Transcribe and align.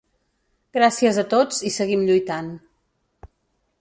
Gràcies 0.77 1.19
a 1.23 1.25
tots 1.33 1.59
i 1.71 1.73
seguim 1.77 2.07
lluitant. 2.11 2.51